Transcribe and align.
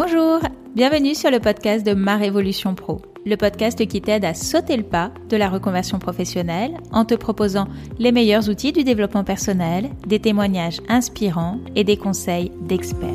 Bonjour, 0.00 0.38
bienvenue 0.76 1.16
sur 1.16 1.28
le 1.28 1.40
podcast 1.40 1.84
de 1.84 1.92
Ma 1.92 2.14
Révolution 2.14 2.76
Pro, 2.76 3.02
le 3.26 3.36
podcast 3.36 3.84
qui 3.84 4.00
t'aide 4.00 4.24
à 4.24 4.32
sauter 4.32 4.76
le 4.76 4.84
pas 4.84 5.10
de 5.28 5.36
la 5.36 5.48
reconversion 5.48 5.98
professionnelle 5.98 6.76
en 6.92 7.04
te 7.04 7.16
proposant 7.16 7.66
les 7.98 8.12
meilleurs 8.12 8.48
outils 8.48 8.70
du 8.70 8.84
développement 8.84 9.24
personnel, 9.24 9.90
des 10.06 10.20
témoignages 10.20 10.80
inspirants 10.88 11.58
et 11.74 11.82
des 11.82 11.96
conseils 11.96 12.52
d'experts. 12.60 13.10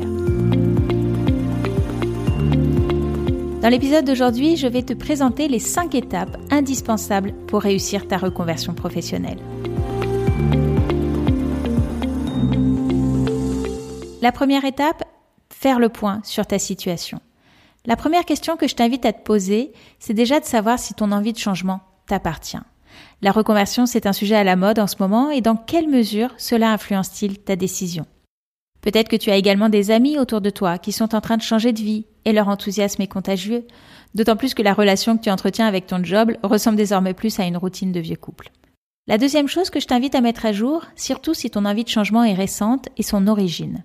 Dans 3.62 3.70
l'épisode 3.70 4.04
d'aujourd'hui, 4.04 4.56
je 4.58 4.66
vais 4.66 4.82
te 4.82 4.92
présenter 4.92 5.48
les 5.48 5.60
5 5.60 5.94
étapes 5.94 6.36
indispensables 6.50 7.32
pour 7.46 7.62
réussir 7.62 8.06
ta 8.06 8.18
reconversion 8.18 8.74
professionnelle. 8.74 9.38
La 14.20 14.32
première 14.32 14.64
étape, 14.64 15.03
faire 15.64 15.78
le 15.78 15.88
point 15.88 16.20
sur 16.24 16.46
ta 16.46 16.58
situation. 16.58 17.20
La 17.86 17.96
première 17.96 18.26
question 18.26 18.58
que 18.58 18.68
je 18.68 18.74
t'invite 18.74 19.06
à 19.06 19.14
te 19.14 19.22
poser, 19.22 19.72
c'est 19.98 20.12
déjà 20.12 20.38
de 20.38 20.44
savoir 20.44 20.78
si 20.78 20.92
ton 20.92 21.10
envie 21.10 21.32
de 21.32 21.38
changement 21.38 21.80
t'appartient. 22.06 22.60
La 23.22 23.32
reconversion, 23.32 23.86
c'est 23.86 24.04
un 24.04 24.12
sujet 24.12 24.34
à 24.34 24.44
la 24.44 24.56
mode 24.56 24.78
en 24.78 24.86
ce 24.86 24.96
moment 25.00 25.30
et 25.30 25.40
dans 25.40 25.56
quelle 25.56 25.88
mesure 25.88 26.34
cela 26.36 26.70
influence-t-il 26.70 27.38
ta 27.38 27.56
décision? 27.56 28.04
Peut-être 28.82 29.08
que 29.08 29.16
tu 29.16 29.30
as 29.30 29.36
également 29.36 29.70
des 29.70 29.90
amis 29.90 30.18
autour 30.18 30.42
de 30.42 30.50
toi 30.50 30.76
qui 30.76 30.92
sont 30.92 31.14
en 31.14 31.22
train 31.22 31.38
de 31.38 31.42
changer 31.42 31.72
de 31.72 31.80
vie 31.80 32.04
et 32.26 32.34
leur 32.34 32.48
enthousiasme 32.48 33.00
est 33.00 33.06
contagieux, 33.06 33.66
d'autant 34.14 34.36
plus 34.36 34.52
que 34.52 34.62
la 34.62 34.74
relation 34.74 35.16
que 35.16 35.22
tu 35.22 35.30
entretiens 35.30 35.66
avec 35.66 35.86
ton 35.86 36.04
job 36.04 36.32
ressemble 36.42 36.76
désormais 36.76 37.14
plus 37.14 37.40
à 37.40 37.44
une 37.44 37.56
routine 37.56 37.90
de 37.90 38.00
vieux 38.00 38.16
couple. 38.16 38.50
La 39.06 39.16
deuxième 39.16 39.48
chose 39.48 39.70
que 39.70 39.80
je 39.80 39.86
t'invite 39.86 40.14
à 40.14 40.20
mettre 40.20 40.44
à 40.44 40.52
jour, 40.52 40.84
surtout 40.94 41.32
si 41.32 41.48
ton 41.48 41.64
envie 41.64 41.84
de 41.84 41.88
changement 41.88 42.22
est 42.22 42.34
récente, 42.34 42.90
est 42.98 43.02
son 43.02 43.28
origine. 43.28 43.82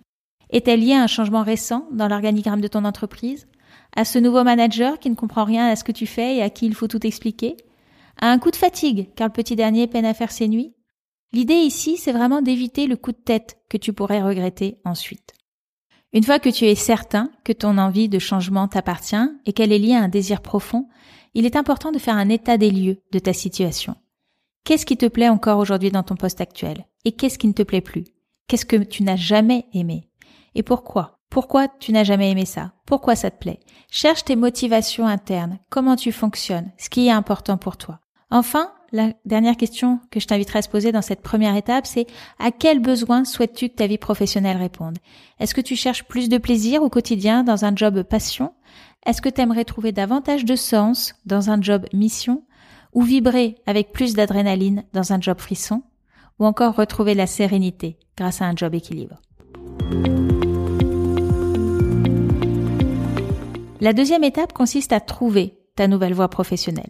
Est-elle 0.49 0.81
liée 0.81 0.93
à 0.93 1.03
un 1.03 1.07
changement 1.07 1.43
récent 1.43 1.87
dans 1.91 2.07
l'organigramme 2.07 2.61
de 2.61 2.67
ton 2.67 2.85
entreprise 2.85 3.47
À 3.95 4.05
ce 4.05 4.19
nouveau 4.19 4.43
manager 4.43 4.99
qui 4.99 5.09
ne 5.09 5.15
comprend 5.15 5.43
rien 5.43 5.67
à 5.67 5.75
ce 5.75 5.83
que 5.83 5.91
tu 5.91 6.07
fais 6.07 6.37
et 6.37 6.41
à 6.41 6.49
qui 6.49 6.65
il 6.65 6.73
faut 6.73 6.87
tout 6.87 7.05
expliquer 7.05 7.57
À 8.19 8.31
un 8.31 8.39
coup 8.39 8.51
de 8.51 8.55
fatigue 8.55 9.09
car 9.15 9.27
le 9.27 9.33
petit 9.33 9.55
dernier 9.55 9.87
peine 9.87 10.05
à 10.05 10.13
faire 10.13 10.31
ses 10.31 10.47
nuits 10.47 10.73
L'idée 11.31 11.53
ici, 11.53 11.97
c'est 11.97 12.11
vraiment 12.11 12.41
d'éviter 12.41 12.87
le 12.87 12.97
coup 12.97 13.11
de 13.11 13.17
tête 13.17 13.57
que 13.69 13.77
tu 13.77 13.93
pourrais 13.93 14.21
regretter 14.21 14.79
ensuite. 14.83 15.33
Une 16.11 16.23
fois 16.23 16.39
que 16.39 16.49
tu 16.49 16.65
es 16.65 16.73
certain 16.73 17.29
que 17.43 17.53
ton 17.53 17.77
envie 17.77 18.09
de 18.09 18.17
changement 18.17 18.67
t'appartient 18.67 19.15
et 19.45 19.53
qu'elle 19.53 19.71
est 19.71 19.77
liée 19.77 19.93
à 19.93 20.01
un 20.01 20.07
désir 20.07 20.41
profond, 20.41 20.87
il 21.35 21.45
est 21.45 21.55
important 21.55 21.91
de 21.91 21.99
faire 21.99 22.15
un 22.15 22.29
état 22.29 22.57
des 22.57 22.71
lieux 22.71 22.97
de 23.11 23.19
ta 23.19 23.33
situation. 23.33 23.95
Qu'est-ce 24.63 24.87
qui 24.87 24.97
te 24.97 25.05
plaît 25.05 25.29
encore 25.29 25.59
aujourd'hui 25.59 25.91
dans 25.91 26.01
ton 26.01 26.15
poste 26.15 26.41
actuel? 26.41 26.87
Et 27.05 27.11
qu'est-ce 27.11 27.37
qui 27.37 27.47
ne 27.47 27.53
te 27.53 27.63
plaît 27.63 27.81
plus? 27.81 28.05
Qu'est-ce 28.47 28.65
que 28.65 28.77
tu 28.77 29.03
n'as 29.03 29.15
jamais 29.15 29.65
aimé? 29.73 30.08
Et 30.55 30.63
pourquoi? 30.63 31.19
Pourquoi 31.29 31.67
tu 31.67 31.91
n'as 31.91 32.03
jamais 32.03 32.31
aimé 32.31 32.45
ça? 32.45 32.71
Pourquoi 32.85 33.15
ça 33.15 33.29
te 33.29 33.37
plaît? 33.37 33.59
Cherche 33.91 34.23
tes 34.23 34.35
motivations 34.35 35.05
internes, 35.05 35.59
comment 35.69 35.95
tu 35.95 36.11
fonctionnes, 36.11 36.71
ce 36.77 36.89
qui 36.89 37.07
est 37.07 37.11
important 37.11 37.57
pour 37.57 37.77
toi. 37.77 37.99
Enfin, 38.31 38.71
la 38.91 39.13
dernière 39.25 39.57
question 39.57 39.99
que 40.09 40.19
je 40.19 40.27
t'inviterai 40.27 40.59
à 40.59 40.61
se 40.61 40.69
poser 40.69 40.91
dans 40.91 41.01
cette 41.01 41.21
première 41.21 41.55
étape, 41.55 41.85
c'est 41.85 42.07
à 42.39 42.51
quel 42.51 42.79
besoin 42.79 43.25
souhaites-tu 43.25 43.69
que 43.69 43.75
ta 43.75 43.87
vie 43.87 43.97
professionnelle 43.97 44.57
réponde? 44.57 44.97
Est-ce 45.39 45.53
que 45.53 45.61
tu 45.61 45.75
cherches 45.75 46.05
plus 46.05 46.29
de 46.29 46.37
plaisir 46.37 46.81
au 46.81 46.89
quotidien 46.89 47.43
dans 47.43 47.65
un 47.65 47.75
job 47.75 48.01
passion? 48.03 48.53
Est-ce 49.05 49.21
que 49.21 49.29
tu 49.29 49.41
aimerais 49.41 49.65
trouver 49.65 49.91
davantage 49.91 50.45
de 50.45 50.55
sens 50.55 51.15
dans 51.25 51.49
un 51.51 51.61
job 51.61 51.85
mission? 51.93 52.43
Ou 52.93 53.03
vibrer 53.03 53.55
avec 53.67 53.91
plus 53.91 54.15
d'adrénaline 54.15 54.83
dans 54.93 55.13
un 55.13 55.21
job 55.21 55.39
frisson? 55.39 55.83
Ou 56.39 56.45
encore 56.45 56.75
retrouver 56.75 57.13
la 57.13 57.27
sérénité 57.27 57.99
grâce 58.17 58.41
à 58.41 58.45
un 58.45 58.55
job 58.55 58.73
équilibre? 58.73 59.21
La 63.79 63.93
deuxième 63.93 64.23
étape 64.23 64.53
consiste 64.53 64.91
à 64.91 64.99
trouver 64.99 65.57
ta 65.75 65.87
nouvelle 65.87 66.13
voie 66.13 66.29
professionnelle. 66.29 66.89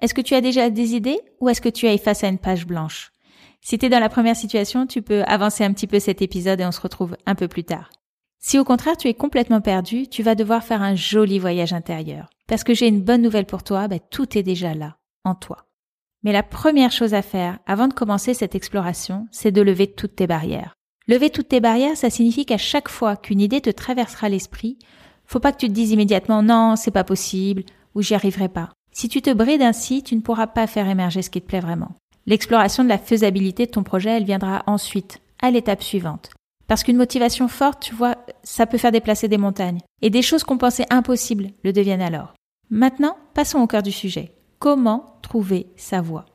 Est-ce 0.00 0.14
que 0.14 0.20
tu 0.20 0.34
as 0.34 0.40
déjà 0.40 0.68
des 0.68 0.94
idées 0.94 1.20
ou 1.40 1.48
est-ce 1.48 1.60
que 1.60 1.68
tu 1.68 1.86
es 1.86 1.96
face 1.96 2.24
à 2.24 2.28
une 2.28 2.38
page 2.38 2.66
blanche? 2.66 3.12
Si 3.60 3.78
tu 3.78 3.86
es 3.86 3.88
dans 3.88 4.00
la 4.00 4.08
première 4.08 4.36
situation, 4.36 4.86
tu 4.86 5.00
peux 5.00 5.22
avancer 5.22 5.64
un 5.64 5.72
petit 5.72 5.86
peu 5.86 6.00
cet 6.00 6.20
épisode 6.20 6.60
et 6.60 6.66
on 6.66 6.72
se 6.72 6.80
retrouve 6.80 7.16
un 7.26 7.34
peu 7.34 7.48
plus 7.48 7.64
tard. 7.64 7.90
Si 8.38 8.58
au 8.58 8.64
contraire 8.64 8.96
tu 8.96 9.08
es 9.08 9.14
complètement 9.14 9.60
perdu, 9.60 10.08
tu 10.08 10.24
vas 10.24 10.34
devoir 10.34 10.64
faire 10.64 10.82
un 10.82 10.96
joli 10.96 11.38
voyage 11.38 11.72
intérieur. 11.72 12.28
Parce 12.48 12.64
que 12.64 12.74
j'ai 12.74 12.88
une 12.88 13.02
bonne 13.02 13.22
nouvelle 13.22 13.46
pour 13.46 13.62
toi, 13.62 13.86
ben, 13.86 14.00
tout 14.10 14.36
est 14.36 14.42
déjà 14.42 14.74
là, 14.74 14.96
en 15.24 15.36
toi. 15.36 15.68
Mais 16.24 16.32
la 16.32 16.42
première 16.42 16.92
chose 16.92 17.14
à 17.14 17.22
faire 17.22 17.58
avant 17.66 17.88
de 17.88 17.94
commencer 17.94 18.34
cette 18.34 18.56
exploration, 18.56 19.26
c'est 19.30 19.52
de 19.52 19.62
lever 19.62 19.92
toutes 19.92 20.16
tes 20.16 20.26
barrières. 20.26 20.74
Lever 21.06 21.30
toutes 21.30 21.48
tes 21.48 21.60
barrières, 21.60 21.96
ça 21.96 22.10
signifie 22.10 22.44
qu'à 22.44 22.58
chaque 22.58 22.88
fois 22.88 23.16
qu'une 23.16 23.40
idée 23.40 23.60
te 23.60 23.70
traversera 23.70 24.28
l'esprit, 24.28 24.78
faut 25.32 25.40
pas 25.40 25.52
que 25.52 25.58
tu 25.58 25.68
te 25.68 25.72
dises 25.72 25.92
immédiatement 25.92 26.42
non, 26.42 26.76
c'est 26.76 26.90
pas 26.90 27.04
possible 27.04 27.64
ou 27.94 28.02
j'y 28.02 28.14
arriverai 28.14 28.48
pas. 28.48 28.70
Si 28.92 29.08
tu 29.08 29.22
te 29.22 29.32
brides 29.32 29.62
ainsi, 29.62 30.02
tu 30.02 30.14
ne 30.14 30.20
pourras 30.20 30.46
pas 30.46 30.66
faire 30.66 30.88
émerger 30.88 31.22
ce 31.22 31.30
qui 31.30 31.40
te 31.40 31.46
plaît 31.46 31.60
vraiment. 31.60 31.92
L'exploration 32.26 32.84
de 32.84 32.88
la 32.88 32.98
faisabilité 32.98 33.66
de 33.66 33.70
ton 33.70 33.82
projet, 33.82 34.10
elle 34.10 34.24
viendra 34.24 34.62
ensuite, 34.66 35.20
à 35.40 35.50
l'étape 35.50 35.82
suivante. 35.82 36.30
Parce 36.68 36.84
qu'une 36.84 36.96
motivation 36.96 37.48
forte, 37.48 37.82
tu 37.82 37.94
vois, 37.94 38.16
ça 38.42 38.66
peut 38.66 38.78
faire 38.78 38.92
déplacer 38.92 39.26
des 39.26 39.38
montagnes. 39.38 39.80
Et 40.02 40.10
des 40.10 40.22
choses 40.22 40.44
qu'on 40.44 40.58
pensait 40.58 40.86
impossibles 40.90 41.50
le 41.64 41.72
deviennent 41.72 42.02
alors. 42.02 42.34
Maintenant, 42.70 43.16
passons 43.34 43.58
au 43.58 43.66
cœur 43.66 43.82
du 43.82 43.92
sujet. 43.92 44.32
Comment 44.58 45.18
trouver 45.22 45.66
sa 45.76 46.00
voie? 46.00 46.26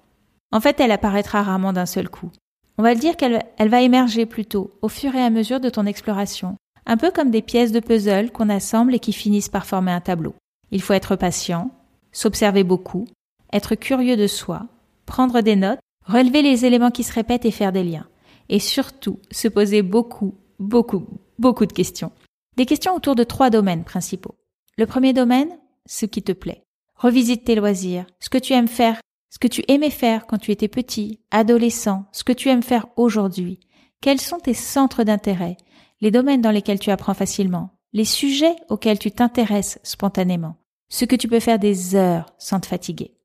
En 0.51 0.59
fait, 0.59 0.79
elle 0.79 0.91
apparaîtra 0.91 1.43
rarement 1.43 1.73
d'un 1.73 1.85
seul 1.85 2.09
coup. 2.09 2.31
On 2.77 2.83
va 2.83 2.93
le 2.93 2.99
dire 2.99 3.15
qu'elle 3.15 3.43
elle 3.57 3.69
va 3.69 3.81
émerger 3.81 4.25
plutôt 4.25 4.71
au 4.81 4.89
fur 4.89 5.15
et 5.15 5.23
à 5.23 5.29
mesure 5.29 5.59
de 5.59 5.69
ton 5.69 5.85
exploration, 5.85 6.57
un 6.87 6.97
peu 6.97 7.11
comme 7.11 7.29
des 7.29 7.41
pièces 7.41 7.73
de 7.73 7.81
puzzle 7.81 8.31
qu'on 8.31 8.49
assemble 8.49 8.95
et 8.95 8.99
qui 8.99 9.11
finissent 9.13 9.49
par 9.49 9.65
former 9.65 9.91
un 9.91 9.99
tableau. 9.99 10.33
Il 10.71 10.81
faut 10.81 10.93
être 10.93 11.17
patient, 11.17 11.69
s'observer 12.13 12.63
beaucoup, 12.63 13.05
être 13.53 13.75
curieux 13.75 14.15
de 14.15 14.25
soi, 14.25 14.65
prendre 15.05 15.41
des 15.41 15.57
notes, 15.57 15.79
relever 16.05 16.41
les 16.41 16.65
éléments 16.65 16.91
qui 16.91 17.03
se 17.03 17.13
répètent 17.13 17.45
et 17.45 17.51
faire 17.51 17.73
des 17.73 17.83
liens. 17.83 18.07
Et 18.49 18.59
surtout, 18.59 19.19
se 19.31 19.49
poser 19.49 19.81
beaucoup, 19.81 20.35
beaucoup, 20.59 21.05
beaucoup 21.37 21.65
de 21.65 21.73
questions. 21.73 22.13
Des 22.55 22.65
questions 22.65 22.95
autour 22.95 23.15
de 23.15 23.25
trois 23.25 23.49
domaines 23.49 23.83
principaux. 23.83 24.35
Le 24.77 24.85
premier 24.85 25.11
domaine, 25.11 25.49
ce 25.85 26.05
qui 26.05 26.23
te 26.23 26.31
plaît. 26.31 26.63
Revisite 26.95 27.43
tes 27.43 27.55
loisirs, 27.55 28.05
ce 28.21 28.29
que 28.29 28.37
tu 28.37 28.53
aimes 28.53 28.69
faire, 28.69 28.99
ce 29.29 29.39
que 29.39 29.47
tu 29.47 29.61
aimais 29.67 29.89
faire 29.89 30.25
quand 30.25 30.37
tu 30.37 30.51
étais 30.51 30.69
petit, 30.69 31.19
adolescent, 31.31 32.05
ce 32.13 32.23
que 32.23 32.33
tu 32.33 32.47
aimes 32.47 32.63
faire 32.63 32.87
aujourd'hui. 32.95 33.59
Quels 34.01 34.21
sont 34.21 34.39
tes 34.39 34.53
centres 34.53 35.03
d'intérêt? 35.03 35.57
Les 36.01 36.11
domaines 36.11 36.41
dans 36.41 36.51
lesquels 36.51 36.79
tu 36.79 36.91
apprends 36.91 37.13
facilement, 37.13 37.71
les 37.93 38.05
sujets 38.05 38.55
auxquels 38.69 38.99
tu 38.99 39.11
t'intéresses 39.11 39.79
spontanément, 39.83 40.57
ce 40.89 41.05
que 41.05 41.15
tu 41.15 41.27
peux 41.27 41.39
faire 41.39 41.59
des 41.59 41.95
heures 41.95 42.33
sans 42.37 42.59
te 42.59 42.67
fatiguer. 42.67 43.15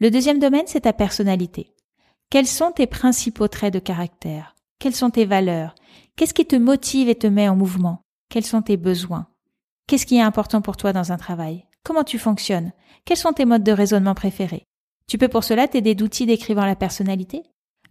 Le 0.00 0.10
deuxième 0.10 0.38
domaine, 0.38 0.66
c'est 0.66 0.80
ta 0.80 0.92
personnalité. 0.92 1.74
Quels 2.30 2.46
sont 2.46 2.72
tes 2.72 2.86
principaux 2.86 3.48
traits 3.48 3.74
de 3.74 3.78
caractère? 3.78 4.56
Quelles 4.78 4.94
sont 4.94 5.10
tes 5.10 5.26
valeurs? 5.26 5.74
Qu'est-ce 6.16 6.34
qui 6.34 6.46
te 6.46 6.56
motive 6.56 7.08
et 7.08 7.14
te 7.14 7.26
met 7.26 7.48
en 7.48 7.56
mouvement? 7.56 8.02
Quels 8.28 8.46
sont 8.46 8.62
tes 8.62 8.76
besoins? 8.76 9.26
Qu'est-ce 9.86 10.06
qui 10.06 10.16
est 10.16 10.22
important 10.22 10.62
pour 10.62 10.76
toi 10.76 10.92
dans 10.92 11.12
un 11.12 11.16
travail? 11.16 11.66
Comment 11.84 12.04
tu 12.04 12.18
fonctionnes? 12.18 12.72
Quels 13.04 13.16
sont 13.16 13.32
tes 13.32 13.44
modes 13.44 13.64
de 13.64 13.72
raisonnement 13.72 14.14
préférés? 14.14 14.64
Tu 15.06 15.18
peux 15.18 15.28
pour 15.28 15.44
cela 15.44 15.68
t'aider 15.68 15.94
d'outils 15.94 16.26
décrivant 16.26 16.64
la 16.64 16.76
personnalité? 16.76 17.42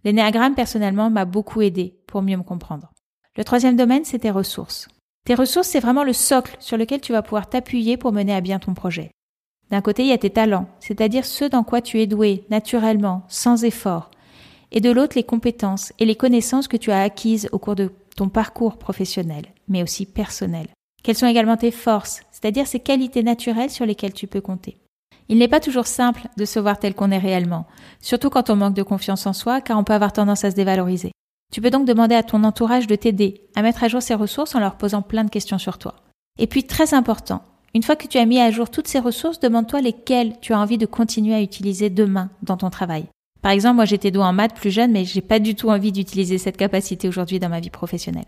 L'énéagramme 0.04 0.54
personnellement 0.54 1.10
m'a 1.10 1.26
beaucoup 1.26 1.60
aidé 1.60 2.00
pour 2.06 2.22
mieux 2.22 2.36
me 2.36 2.42
comprendre. 2.42 2.92
Le 3.36 3.44
troisième 3.44 3.76
domaine, 3.76 4.04
c'est 4.04 4.20
tes 4.20 4.30
ressources. 4.30 4.88
Tes 5.24 5.34
ressources, 5.34 5.68
c'est 5.68 5.80
vraiment 5.80 6.04
le 6.04 6.12
socle 6.12 6.56
sur 6.58 6.76
lequel 6.76 7.00
tu 7.00 7.12
vas 7.12 7.22
pouvoir 7.22 7.48
t'appuyer 7.48 7.96
pour 7.96 8.12
mener 8.12 8.34
à 8.34 8.40
bien 8.40 8.58
ton 8.58 8.74
projet. 8.74 9.10
D'un 9.70 9.80
côté, 9.80 10.02
il 10.02 10.08
y 10.08 10.12
a 10.12 10.18
tes 10.18 10.30
talents, 10.30 10.68
c'est-à-dire 10.80 11.24
ceux 11.24 11.48
dans 11.48 11.62
quoi 11.62 11.80
tu 11.80 12.00
es 12.00 12.06
doué, 12.06 12.44
naturellement, 12.50 13.22
sans 13.28 13.64
effort. 13.64 14.10
Et 14.72 14.80
de 14.80 14.90
l'autre, 14.90 15.16
les 15.16 15.22
compétences 15.22 15.92
et 15.98 16.04
les 16.04 16.16
connaissances 16.16 16.68
que 16.68 16.76
tu 16.76 16.90
as 16.90 17.02
acquises 17.02 17.48
au 17.52 17.58
cours 17.58 17.76
de 17.76 17.92
ton 18.16 18.28
parcours 18.28 18.76
professionnel, 18.78 19.46
mais 19.68 19.82
aussi 19.82 20.06
personnel. 20.06 20.66
Quelles 21.02 21.16
sont 21.16 21.26
également 21.26 21.56
tes 21.56 21.70
forces, 21.70 22.22
c'est-à-dire 22.32 22.66
ces 22.66 22.80
qualités 22.80 23.22
naturelles 23.22 23.70
sur 23.70 23.86
lesquelles 23.86 24.12
tu 24.12 24.26
peux 24.26 24.40
compter. 24.40 24.76
Il 25.28 25.38
n'est 25.38 25.48
pas 25.48 25.60
toujours 25.60 25.86
simple 25.86 26.22
de 26.36 26.44
se 26.44 26.58
voir 26.58 26.78
tel 26.78 26.94
qu'on 26.94 27.12
est 27.12 27.18
réellement, 27.18 27.66
surtout 28.00 28.30
quand 28.30 28.50
on 28.50 28.56
manque 28.56 28.74
de 28.74 28.82
confiance 28.82 29.26
en 29.26 29.32
soi, 29.32 29.60
car 29.60 29.78
on 29.78 29.84
peut 29.84 29.92
avoir 29.92 30.12
tendance 30.12 30.44
à 30.44 30.50
se 30.50 30.56
dévaloriser. 30.56 31.12
Tu 31.50 31.60
peux 31.60 31.70
donc 31.70 31.86
demander 31.86 32.14
à 32.14 32.22
ton 32.22 32.44
entourage 32.44 32.86
de 32.86 32.94
t'aider 32.94 33.42
à 33.54 33.62
mettre 33.62 33.82
à 33.82 33.88
jour 33.88 34.02
ces 34.02 34.14
ressources 34.14 34.54
en 34.54 34.60
leur 34.60 34.76
posant 34.76 35.02
plein 35.02 35.24
de 35.24 35.30
questions 35.30 35.58
sur 35.58 35.78
toi. 35.78 35.96
Et 36.38 36.46
puis, 36.46 36.64
très 36.64 36.94
important, 36.94 37.42
une 37.74 37.82
fois 37.82 37.96
que 37.96 38.06
tu 38.06 38.18
as 38.18 38.26
mis 38.26 38.40
à 38.40 38.50
jour 38.50 38.70
toutes 38.70 38.88
ces 38.88 38.98
ressources, 38.98 39.40
demande-toi 39.40 39.80
lesquelles 39.80 40.38
tu 40.40 40.52
as 40.52 40.58
envie 40.58 40.78
de 40.78 40.86
continuer 40.86 41.34
à 41.34 41.42
utiliser 41.42 41.90
demain 41.90 42.30
dans 42.42 42.56
ton 42.56 42.70
travail. 42.70 43.06
Par 43.42 43.52
exemple, 43.52 43.76
moi 43.76 43.84
j'étais 43.84 44.10
doué 44.10 44.24
en 44.24 44.32
maths 44.32 44.54
plus 44.54 44.70
jeune, 44.70 44.92
mais 44.92 45.04
j'ai 45.04 45.22
pas 45.22 45.38
du 45.38 45.54
tout 45.54 45.70
envie 45.70 45.92
d'utiliser 45.92 46.36
cette 46.38 46.56
capacité 46.56 47.08
aujourd'hui 47.08 47.38
dans 47.38 47.48
ma 47.48 47.60
vie 47.60 47.70
professionnelle. 47.70 48.26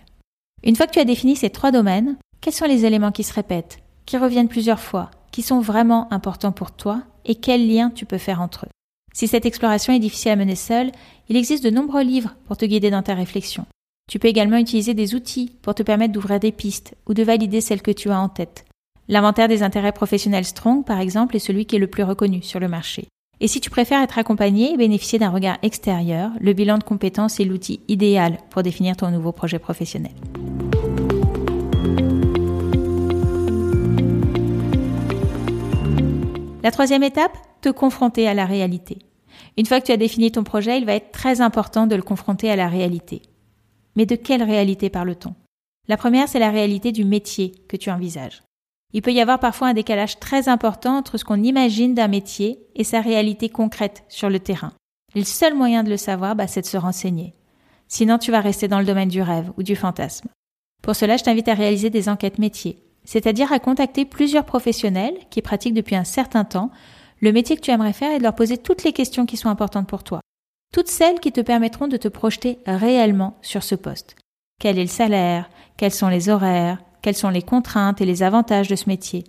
Une 0.64 0.76
fois 0.76 0.86
que 0.86 0.92
tu 0.92 1.00
as 1.00 1.04
défini 1.04 1.36
ces 1.36 1.50
trois 1.50 1.72
domaines, 1.72 2.16
quels 2.40 2.52
sont 2.52 2.66
les 2.66 2.86
éléments 2.86 3.12
qui 3.12 3.24
se 3.24 3.34
répètent, 3.34 3.78
qui 4.06 4.16
reviennent 4.16 4.48
plusieurs 4.48 4.80
fois, 4.80 5.10
qui 5.32 5.42
sont 5.42 5.60
vraiment 5.60 6.12
importants 6.12 6.52
pour 6.52 6.72
toi 6.72 7.02
et 7.24 7.34
quels 7.34 7.68
liens 7.68 7.90
tu 7.90 8.06
peux 8.06 8.18
faire 8.18 8.40
entre 8.40 8.66
eux? 8.66 8.70
Si 9.12 9.28
cette 9.28 9.46
exploration 9.46 9.92
est 9.92 9.98
difficile 9.98 10.32
à 10.32 10.36
mener 10.36 10.56
seule, 10.56 10.92
il 11.28 11.36
existe 11.36 11.64
de 11.64 11.70
nombreux 11.70 12.02
livres 12.02 12.34
pour 12.46 12.56
te 12.56 12.64
guider 12.64 12.90
dans 12.90 13.02
ta 13.02 13.14
réflexion. 13.14 13.66
Tu 14.10 14.18
peux 14.18 14.28
également 14.28 14.56
utiliser 14.56 14.94
des 14.94 15.14
outils 15.14 15.52
pour 15.62 15.74
te 15.74 15.82
permettre 15.82 16.12
d'ouvrir 16.12 16.40
des 16.40 16.52
pistes 16.52 16.94
ou 17.06 17.14
de 17.14 17.22
valider 17.22 17.60
celles 17.60 17.82
que 17.82 17.90
tu 17.90 18.10
as 18.10 18.20
en 18.20 18.28
tête. 18.28 18.64
L'inventaire 19.08 19.48
des 19.48 19.62
intérêts 19.62 19.92
professionnels 19.92 20.44
Strong, 20.44 20.84
par 20.84 21.00
exemple, 21.00 21.36
est 21.36 21.40
celui 21.40 21.66
qui 21.66 21.76
est 21.76 21.80
le 21.80 21.86
plus 21.86 22.02
reconnu 22.02 22.42
sur 22.42 22.60
le 22.60 22.68
marché. 22.68 23.06
Et 23.40 23.48
si 23.48 23.60
tu 23.60 23.70
préfères 23.70 24.02
être 24.02 24.18
accompagné 24.18 24.72
et 24.72 24.76
bénéficier 24.76 25.18
d'un 25.18 25.30
regard 25.30 25.58
extérieur, 25.62 26.30
le 26.40 26.52
bilan 26.52 26.78
de 26.78 26.84
compétences 26.84 27.40
est 27.40 27.44
l'outil 27.44 27.80
idéal 27.88 28.38
pour 28.50 28.62
définir 28.62 28.96
ton 28.96 29.10
nouveau 29.10 29.32
projet 29.32 29.58
professionnel. 29.58 30.12
La 36.62 36.70
troisième 36.70 37.02
étape, 37.02 37.36
te 37.60 37.70
confronter 37.70 38.28
à 38.28 38.34
la 38.34 38.46
réalité. 38.46 38.98
Une 39.58 39.66
fois 39.66 39.80
que 39.80 39.86
tu 39.86 39.92
as 39.92 39.96
défini 39.96 40.30
ton 40.30 40.44
projet, 40.44 40.78
il 40.78 40.86
va 40.86 40.94
être 40.94 41.10
très 41.10 41.40
important 41.40 41.88
de 41.88 41.96
le 41.96 42.02
confronter 42.02 42.50
à 42.52 42.56
la 42.56 42.68
réalité. 42.68 43.22
Mais 43.96 44.06
de 44.06 44.14
quelle 44.14 44.44
réalité 44.44 44.88
parle-t-on? 44.88 45.34
La 45.88 45.96
première, 45.96 46.28
c'est 46.28 46.38
la 46.38 46.50
réalité 46.50 46.92
du 46.92 47.04
métier 47.04 47.52
que 47.68 47.76
tu 47.76 47.90
envisages. 47.90 48.42
Il 48.92 49.02
peut 49.02 49.12
y 49.12 49.20
avoir 49.20 49.40
parfois 49.40 49.68
un 49.68 49.74
décalage 49.74 50.20
très 50.20 50.48
important 50.48 50.98
entre 50.98 51.18
ce 51.18 51.24
qu'on 51.24 51.42
imagine 51.42 51.94
d'un 51.94 52.06
métier 52.06 52.60
et 52.76 52.84
sa 52.84 53.00
réalité 53.00 53.48
concrète 53.48 54.04
sur 54.08 54.30
le 54.30 54.38
terrain. 54.38 54.72
le 55.16 55.24
seul 55.24 55.54
moyen 55.54 55.82
de 55.82 55.90
le 55.90 55.96
savoir, 55.96 56.36
bah, 56.36 56.46
c'est 56.46 56.60
de 56.60 56.66
se 56.66 56.76
renseigner. 56.76 57.34
Sinon, 57.88 58.18
tu 58.18 58.30
vas 58.30 58.40
rester 58.40 58.68
dans 58.68 58.78
le 58.78 58.86
domaine 58.86 59.08
du 59.08 59.20
rêve 59.20 59.50
ou 59.58 59.64
du 59.64 59.74
fantasme. 59.74 60.28
Pour 60.80 60.94
cela, 60.94 61.16
je 61.16 61.24
t'invite 61.24 61.48
à 61.48 61.54
réaliser 61.54 61.90
des 61.90 62.08
enquêtes 62.08 62.38
métiers, 62.38 62.78
c'est-à-dire 63.04 63.52
à 63.52 63.58
contacter 63.58 64.04
plusieurs 64.04 64.44
professionnels 64.44 65.16
qui 65.30 65.42
pratiquent 65.42 65.74
depuis 65.74 65.96
un 65.96 66.04
certain 66.04 66.44
temps 66.44 66.70
le 67.20 67.32
métier 67.32 67.56
que 67.56 67.60
tu 67.60 67.70
aimerais 67.70 67.92
faire 67.92 68.12
et 68.12 68.18
de 68.18 68.22
leur 68.24 68.34
poser 68.34 68.58
toutes 68.58 68.82
les 68.82 68.92
questions 68.92 69.26
qui 69.26 69.36
sont 69.36 69.48
importantes 69.48 69.88
pour 69.88 70.02
toi. 70.02 70.20
Toutes 70.72 70.88
celles 70.88 71.20
qui 71.20 71.32
te 71.32 71.40
permettront 71.40 71.86
de 71.86 71.96
te 71.96 72.08
projeter 72.08 72.58
réellement 72.66 73.36
sur 73.42 73.62
ce 73.62 73.74
poste. 73.74 74.16
Quel 74.60 74.78
est 74.78 74.82
le 74.82 74.88
salaire? 74.88 75.48
Quels 75.76 75.92
sont 75.92 76.08
les 76.08 76.28
horaires? 76.28 76.82
Quelles 77.00 77.16
sont 77.16 77.30
les 77.30 77.42
contraintes 77.42 78.00
et 78.00 78.06
les 78.06 78.22
avantages 78.22 78.68
de 78.68 78.76
ce 78.76 78.88
métier? 78.88 79.24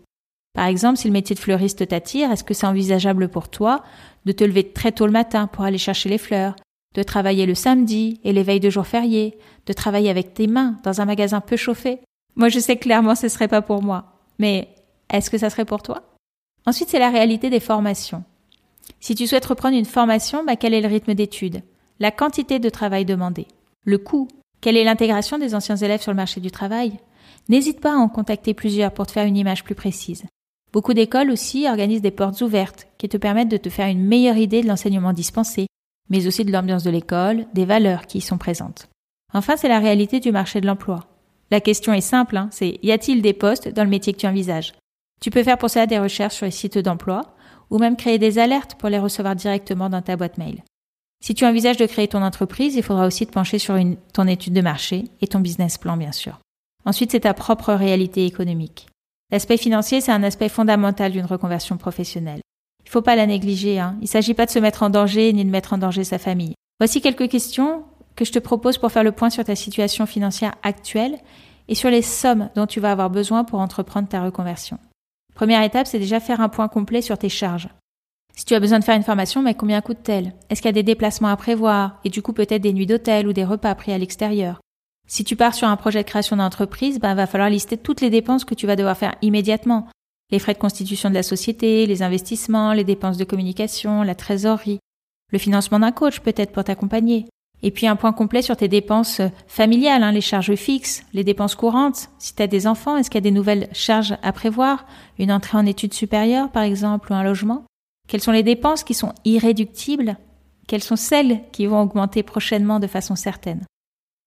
Par 0.54 0.68
exemple, 0.68 0.98
si 0.98 1.08
le 1.08 1.14
métier 1.14 1.36
de 1.36 1.40
fleuriste 1.40 1.88
t'attire, 1.88 2.32
est-ce 2.32 2.44
que 2.44 2.54
c'est 2.54 2.68
envisageable 2.68 3.30
pour 3.30 3.50
toi 3.50 3.84
de 4.26 4.32
te 4.32 4.44
lever 4.44 4.72
très 4.72 4.92
tôt 4.92 5.06
le 5.06 5.12
matin 5.12 5.48
pour 5.48 5.64
aller 5.64 5.80
chercher 5.80 6.10
les 6.10 6.20
fleurs, 6.20 6.56
de 6.94 7.04
travailler 7.04 7.46
le 7.46 7.56
samedi 7.56 8.20
et 8.24 8.34
les 8.34 8.44
veilles 8.44 8.60
de 8.60 8.70
jours 8.70 8.88
fériés, 8.88 9.38
de 9.66 9.74
travailler 9.74 10.10
avec 10.10 10.34
tes 10.34 10.48
mains 10.48 10.78
dans 10.84 11.02
un 11.02 11.06
magasin 11.06 11.42
peu 11.42 11.58
chauffé? 11.58 12.00
Moi, 12.36 12.50
je 12.50 12.60
sais 12.60 12.78
clairement 12.78 13.16
ce 13.16 13.28
serait 13.28 13.48
pas 13.48 13.62
pour 13.62 13.82
moi. 13.82 14.20
Mais 14.40 14.70
est-ce 15.10 15.30
que 15.30 15.38
ça 15.38 15.50
serait 15.50 15.66
pour 15.66 15.82
toi? 15.82 16.04
Ensuite, 16.66 16.90
c'est 16.90 17.00
la 17.00 17.10
réalité 17.10 17.50
des 17.50 17.60
formations. 17.60 18.24
Si 19.00 19.16
tu 19.16 19.28
souhaites 19.28 19.46
reprendre 19.46 19.78
une 19.78 19.86
formation, 19.86 20.44
bah, 20.44 20.56
quel 20.56 20.74
est 20.74 20.82
le 20.82 20.88
rythme 20.88 21.14
d'études 21.14 21.62
La 22.00 22.12
quantité 22.12 22.60
de 22.60 22.70
travail 22.70 23.06
demandé 23.06 23.48
Le 23.86 23.98
coût? 23.98 24.28
Quelle 24.62 24.78
est 24.78 24.84
l'intégration 24.84 25.38
des 25.38 25.56
anciens 25.56 25.76
élèves 25.76 26.02
sur 26.02 26.12
le 26.12 26.18
marché 26.18 26.40
du 26.40 26.52
travail? 26.52 26.94
N'hésite 27.50 27.82
pas 27.82 27.94
à 27.94 27.98
en 27.98 28.08
contacter 28.08 28.54
plusieurs 28.54 28.94
pour 28.94 29.06
te 29.06 29.12
faire 29.12 29.26
une 29.26 29.38
image 29.38 29.64
plus 29.64 29.76
précise. 29.76 30.24
Beaucoup 30.72 30.94
d'écoles 30.94 31.30
aussi 31.30 31.68
organisent 31.68 32.02
des 32.02 32.12
portes 32.12 32.42
ouvertes 32.42 32.88
qui 32.98 33.10
te 33.10 33.18
permettent 33.18 33.50
de 33.50 33.58
te 33.58 33.70
faire 33.70 33.88
une 33.88 34.06
meilleure 34.06 34.38
idée 34.38 34.62
de 34.62 34.68
l'enseignement 34.68 35.14
dispensé, 35.14 35.68
mais 36.10 36.26
aussi 36.26 36.46
de 36.46 36.52
l'ambiance 36.52 36.84
de 36.84 36.90
l'école, 36.90 37.46
des 37.54 37.66
valeurs 37.66 38.08
qui 38.08 38.20
y 38.20 38.22
sont 38.22 38.38
présentes. 38.38 38.88
Enfin, 39.34 39.58
c'est 39.58 39.68
la 39.68 39.80
réalité 39.80 40.20
du 40.20 40.32
marché 40.32 40.62
de 40.62 40.66
l'emploi. 40.66 41.02
La 41.54 41.62
question 41.62 41.94
est 41.94 42.02
simple, 42.02 42.36
hein, 42.36 42.48
c'est 42.50 42.80
y 42.82 42.92
a-t-il 42.92 43.22
des 43.22 43.34
postes 43.34 43.68
dans 43.68 43.84
le 43.84 43.90
métier 43.92 44.12
que 44.12 44.18
tu 44.18 44.26
envisages? 44.26 44.74
Tu 45.22 45.30
peux 45.30 45.44
faire 45.44 45.60
pour 45.60 45.70
cela 45.70 45.86
des 45.86 46.00
recherches 46.00 46.34
sur 46.34 46.48
les 46.48 46.52
sites 46.52 46.80
d'emploi 46.80 47.36
ou 47.70 47.78
même 47.78 47.96
créer 47.96 48.18
des 48.18 48.40
alertes 48.40 48.74
pour 48.74 48.90
les 48.90 48.98
recevoir 48.98 49.36
directement 49.36 49.88
dans 49.88 50.02
ta 50.02 50.16
boîte 50.16 50.40
mail. 50.40 50.64
Si 51.24 51.36
tu 51.36 51.46
envisages 51.46 51.78
de 51.78 51.86
créer 51.86 52.08
ton 52.08 52.24
entreprise, 52.24 52.74
il 52.74 52.82
faudra 52.82 53.06
aussi 53.06 53.28
te 53.28 53.32
pencher 53.32 53.60
sur 53.60 53.78
ton 54.14 54.26
étude 54.26 54.54
de 54.54 54.62
marché 54.62 55.04
et 55.22 55.28
ton 55.28 55.42
business 55.42 55.78
plan, 55.78 55.96
bien 55.96 56.12
sûr. 56.12 56.40
Ensuite, 56.86 57.12
c'est 57.12 57.20
ta 57.20 57.36
propre 57.36 57.72
réalité 57.74 58.26
économique. 58.26 58.88
L'aspect 59.32 59.58
financier, 59.58 60.02
c'est 60.02 60.12
un 60.12 60.24
aspect 60.24 60.50
fondamental 60.50 61.12
d'une 61.12 61.28
reconversion 61.28 61.78
professionnelle. 61.78 62.42
Il 62.80 62.88
ne 62.88 62.92
faut 62.94 63.04
pas 63.04 63.16
la 63.16 63.28
négliger. 63.28 63.80
Hein. 63.80 63.96
Il 64.00 64.06
ne 64.06 64.08
s'agit 64.08 64.34
pas 64.34 64.48
de 64.48 64.52
se 64.52 64.58
mettre 64.58 64.82
en 64.82 64.90
danger 64.90 65.32
ni 65.34 65.46
de 65.46 65.52
mettre 65.52 65.74
en 65.74 65.78
danger 65.78 66.04
sa 66.04 66.18
famille. 66.18 66.56
Voici 66.80 67.00
quelques 67.00 67.30
questions 67.30 67.84
que 68.16 68.26
je 68.26 68.32
te 68.32 68.40
propose 68.40 68.78
pour 68.78 68.92
faire 68.92 69.04
le 69.04 69.12
point 69.12 69.30
sur 69.30 69.44
ta 69.44 69.56
situation 69.56 70.06
financière 70.06 70.56
actuelle 70.64 71.18
et 71.68 71.76
sur 71.76 71.90
les 71.90 72.02
sommes 72.02 72.50
dont 72.56 72.68
tu 72.68 72.80
vas 72.80 72.92
avoir 72.92 73.10
besoin 73.10 73.44
pour 73.44 73.60
entreprendre 73.60 74.08
ta 74.08 74.24
reconversion. 74.24 74.78
Première 75.34 75.64
étape, 75.64 75.88
c'est 75.88 76.00
déjà 76.00 76.20
faire 76.20 76.42
un 76.42 76.50
point 76.50 76.68
complet 76.68 77.02
sur 77.02 77.18
tes 77.18 77.30
charges. 77.30 77.70
Si 78.36 78.46
tu 78.46 78.56
as 78.56 78.60
besoin 78.60 78.80
de 78.80 78.84
faire 78.84 78.96
une 78.96 79.04
formation, 79.04 79.42
mais 79.42 79.54
combien 79.54 79.82
coûte-t-elle? 79.82 80.34
Est-ce 80.50 80.62
qu'il 80.62 80.70
y 80.70 80.70
a 80.70 80.74
des 80.74 80.84
déplacements 80.84 81.28
à 81.28 81.38
prévoir? 81.38 82.00
Et 82.04 82.10
du 82.10 82.22
coup 82.22 82.34
peut-être 82.34 82.62
des 82.62 82.74
nuits 82.74 82.88
d'hôtel 82.88 83.28
ou 83.28 83.34
des 83.34 83.46
repas 83.46 83.76
pris 83.76 83.94
à 83.94 83.98
l'extérieur 83.98 84.60
Si 85.08 85.24
tu 85.24 85.36
pars 85.36 85.54
sur 85.54 85.68
un 85.68 85.76
projet 85.76 86.04
de 86.04 86.08
création 86.08 86.36
d'entreprise, 86.36 87.00
ben 87.00 87.14
va 87.14 87.28
falloir 87.28 87.50
lister 87.50 87.78
toutes 87.78 88.02
les 88.02 88.10
dépenses 88.10 88.46
que 88.46 88.56
tu 88.56 88.66
vas 88.66 88.76
devoir 88.76 88.98
faire 88.98 89.16
immédiatement. 89.22 89.88
Les 90.32 90.40
frais 90.40 90.54
de 90.54 90.60
constitution 90.60 91.10
de 91.10 91.16
la 91.16 91.24
société, 91.24 91.86
les 91.86 92.02
investissements, 92.02 92.74
les 92.74 92.84
dépenses 92.84 93.18
de 93.18 93.24
communication, 93.24 94.02
la 94.02 94.16
trésorerie, 94.16 94.80
le 95.32 95.38
financement 95.38 95.80
d'un 95.80 95.92
coach 95.92 96.20
peut-être 96.20 96.52
pour 96.52 96.64
t'accompagner. 96.64 97.28
Et 97.64 97.72
puis 97.72 97.88
un 97.88 97.96
point 97.96 98.12
complet 98.12 98.42
sur 98.42 98.58
tes 98.58 98.68
dépenses 98.68 99.22
familiales, 99.48 100.04
hein, 100.04 100.12
les 100.12 100.22
charges 100.22 100.56
fixes, 100.56 101.06
les 101.14 101.24
dépenses 101.24 101.56
courantes. 101.56 102.10
Si 102.20 102.36
tu 102.36 102.44
as 102.44 102.48
des 102.48 102.68
enfants, 102.68 102.98
est-ce 102.98 103.10
qu'il 103.10 103.18
y 103.18 103.24
a 103.26 103.30
des 103.30 103.32
nouvelles 103.32 103.70
charges 103.72 104.16
à 104.22 104.34
prévoir? 104.34 104.86
Une 105.18 105.32
entrée 105.32 105.58
en 105.58 105.66
études 105.66 105.94
supérieures, 105.94 106.52
par 106.52 106.64
exemple, 106.64 107.12
ou 107.12 107.16
un 107.16 107.24
logement? 107.24 107.64
Quelles 108.10 108.22
sont 108.22 108.34
les 108.34 108.44
dépenses 108.44 108.84
qui 108.84 108.94
sont 108.94 109.14
irréductibles? 109.24 110.18
Quelles 110.68 110.84
sont 110.84 110.98
celles 110.98 111.42
qui 111.54 111.66
vont 111.66 111.82
augmenter 111.82 112.22
prochainement 112.22 112.82
de 112.82 112.88
façon 112.88 113.16
certaine? 113.16 113.66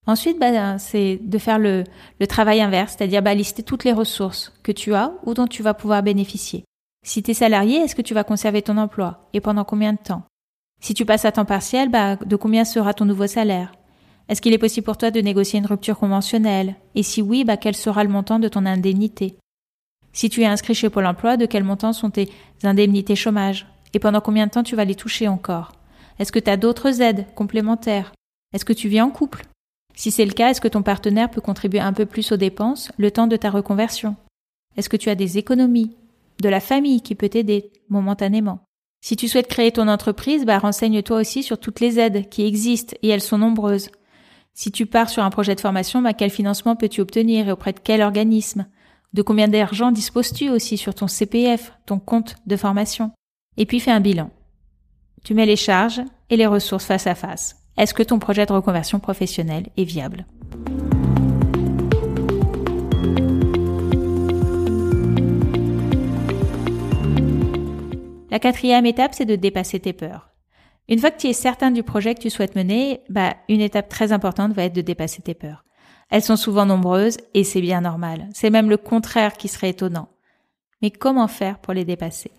Ensuite, 0.06 0.38
bah, 0.38 0.79
c'est 0.79 1.19
de 1.21 1.38
faire 1.38 1.59
le, 1.59 1.85
travail 2.29 2.62
inverse, 2.62 2.94
c'est-à-dire 2.97 3.23
bah, 3.23 3.35
lister 3.35 3.62
toutes 3.62 3.85
les 3.85 3.93
ressources 3.93 4.53
que 4.62 4.73
tu 4.73 4.94
as 4.94 5.12
ou 5.25 5.35
dont 5.35 5.47
tu 5.47 5.62
vas 5.62 5.75
pouvoir 5.75 6.03
bénéficier. 6.03 6.65
Si 7.05 7.23
tu 7.23 7.33
es 7.33 7.35
salarié, 7.35 7.79
est-ce 7.81 7.94
que 7.94 8.03
tu 8.03 8.15
vas 8.15 8.25
conserver 8.25 8.62
ton 8.62 8.79
emploi? 8.79 9.29
Et 9.33 9.41
pendant 9.41 9.65
combien 9.65 9.93
de 9.93 9.99
temps? 9.99 10.23
Si 10.81 10.94
tu 10.94 11.05
passes 11.05 11.25
à 11.25 11.32
temps 11.32 11.44
partiel, 11.44 11.88
bah, 11.88 12.17
de 12.17 12.37
combien 12.37 12.64
sera 12.64 12.94
ton 12.94 13.05
nouveau 13.05 13.26
salaire? 13.26 13.73
Est-ce 14.28 14.40
qu'il 14.40 14.52
est 14.52 14.58
possible 14.58 14.84
pour 14.84 14.99
toi 14.99 15.11
de 15.11 15.20
négocier 15.20 15.58
une 15.58 15.67
rupture 15.67 15.99
conventionnelle? 15.99 16.76
Et 16.94 17.02
si 17.02 17.23
oui, 17.23 17.44
bah, 17.44 17.56
quel 17.56 17.76
sera 17.76 18.02
le 18.02 18.11
montant 18.11 18.38
de 18.38 18.49
ton 18.49 18.67
indemnité? 18.67 19.37
Si 20.12 20.28
tu 20.31 20.43
es 20.43 20.46
inscrit 20.46 20.75
chez 20.75 20.90
Pôle 20.90 21.06
emploi, 21.06 21.37
de 21.37 21.46
quel 21.46 21.62
montant 21.62 21.93
sont 21.93 22.11
tes 22.11 22.31
indemnités 22.62 23.17
chômage? 23.17 23.67
Et 23.94 23.99
pendant 23.99 24.20
combien 24.20 24.46
de 24.46 24.50
temps 24.50 24.62
tu 24.62 24.76
vas 24.76 24.84
les 24.84 24.94
toucher 24.94 25.28
encore? 25.28 25.73
Est-ce 26.19 26.32
que 26.32 26.38
tu 26.38 26.50
as 26.50 26.56
d'autres 26.56 27.00
aides 27.00 27.26
complémentaires? 27.34 28.12
Est-ce 28.52 28.64
que 28.64 28.73
tu 28.73 28.88
vis 28.88 29.00
en 29.00 29.11
couple? 29.11 29.44
Si 29.94 30.11
c'est 30.11 30.25
le 30.25 30.33
cas, 30.33 30.50
est-ce 30.50 30.61
que 30.61 30.68
ton 30.68 30.83
partenaire 30.83 31.30
peut 31.30 31.40
contribuer 31.40 31.80
un 31.80 31.92
peu 31.92 32.06
plus 32.06 32.33
aux 32.33 32.37
dépenses 32.37 32.90
le 32.97 33.11
temps 33.11 33.26
de 33.26 33.37
ta 33.37 33.50
reconversion? 33.50 34.16
Est-ce 34.76 34.88
que 34.88 34.97
tu 34.97 35.09
as 35.09 35.14
des 35.14 35.38
économies? 35.38 35.97
De 36.40 36.49
la 36.49 36.61
famille 36.61 37.00
qui 37.00 37.14
peut 37.14 37.28
t'aider 37.28 37.71
momentanément? 37.88 38.65
Si 39.06 39.14
tu 39.14 39.28
souhaites 39.28 39.46
créer 39.46 39.70
ton 39.70 39.86
entreprise, 39.86 40.44
bah, 40.44 40.58
renseigne-toi 40.58 41.20
aussi 41.20 41.44
sur 41.44 41.60
toutes 41.60 41.78
les 41.78 42.00
aides 42.00 42.28
qui 42.28 42.44
existent 42.44 42.96
et 43.04 43.08
elles 43.08 43.20
sont 43.20 43.38
nombreuses. 43.38 43.88
Si 44.52 44.72
tu 44.72 44.84
pars 44.84 45.08
sur 45.08 45.22
un 45.22 45.30
projet 45.30 45.54
de 45.54 45.60
formation, 45.60 46.02
bah, 46.02 46.12
quel 46.12 46.28
financement 46.28 46.75
peux-tu 46.75 47.02
obtenir 47.02 47.46
et 47.46 47.52
auprès 47.52 47.72
de 47.72 47.78
quel 47.78 48.02
organisme? 48.02 48.66
De 49.12 49.22
combien 49.22 49.46
d'argent 49.46 49.92
disposes-tu 49.92 50.50
aussi 50.50 50.76
sur 50.76 50.92
ton 50.92 51.06
CPF, 51.06 51.72
ton 51.86 52.00
compte 52.00 52.34
de 52.48 52.56
formation? 52.56 53.12
Et 53.56 53.64
puis 53.64 53.78
fais 53.78 53.92
un 53.92 54.00
bilan. 54.00 54.30
Tu 55.22 55.34
mets 55.34 55.46
les 55.46 55.54
charges 55.54 56.02
et 56.28 56.36
les 56.36 56.46
ressources 56.46 56.86
face 56.86 57.06
à 57.06 57.14
face. 57.14 57.58
Est-ce 57.76 57.94
que 57.94 58.02
ton 58.02 58.18
projet 58.18 58.44
de 58.44 58.54
reconversion 58.54 58.98
professionnelle 58.98 59.68
est 59.76 59.84
viable? 59.84 60.26
La 68.30 68.38
quatrième 68.40 68.87
étape, 68.87 69.14
c'est 69.14 69.25
de 69.25 69.37
dépasser 69.37 69.78
tes 69.78 69.92
peurs. 69.92 70.30
Une 70.88 70.99
fois 70.99 71.11
que 71.11 71.18
tu 71.18 71.28
es 71.28 71.33
certain 71.33 71.71
du 71.71 71.83
projet 71.83 72.14
que 72.14 72.21
tu 72.21 72.30
souhaites 72.30 72.56
mener, 72.56 73.00
bah, 73.09 73.37
une 73.49 73.61
étape 73.61 73.88
très 73.88 74.12
importante 74.12 74.52
va 74.52 74.64
être 74.64 74.75
de 74.75 74.80
dépasser 74.80 75.23
tes 75.23 75.35
peurs. 75.35 75.64
Elles 76.11 76.23
sont 76.23 76.37
souvent 76.37 76.66
nombreuses 76.66 77.18
et 77.35 77.45
c'est 77.45 77.61
bien 77.61 77.80
normal. 77.80 78.28
C'est 78.33 78.50
même 78.50 78.71
le 78.71 78.76
contraire 78.76 79.37
qui 79.37 79.49
serait 79.49 79.71
étonnant. 79.71 80.09
Mais 80.83 80.90
comment 80.90 81.28
faire 81.28 81.59
pour 81.59 81.73
les 81.73 81.85
dépasser? 81.85 82.30